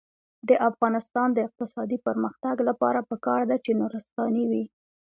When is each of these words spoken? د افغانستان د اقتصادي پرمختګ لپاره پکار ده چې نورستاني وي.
د 0.49 0.51
افغانستان 0.69 1.27
د 1.33 1.37
اقتصادي 1.47 1.97
پرمختګ 2.07 2.55
لپاره 2.69 2.99
پکار 3.09 3.41
ده 3.49 3.57
چې 3.65 3.71
نورستاني 3.81 4.43
وي. 4.51 4.63